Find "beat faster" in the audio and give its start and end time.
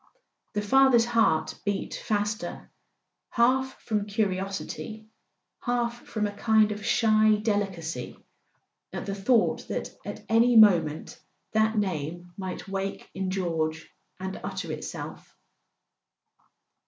1.63-2.71